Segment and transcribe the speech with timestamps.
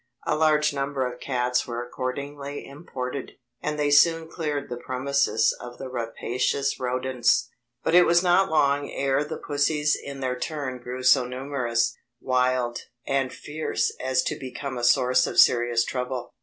[0.25, 5.77] A large number of cats were accordingly imported, and they soon cleared the premises of
[5.77, 7.51] the rapacious rodents.
[7.83, 12.85] But it was not long ere the pussies in their turn grew so numerous, wild,
[13.05, 16.33] and fierce as to become a source of serious trouble.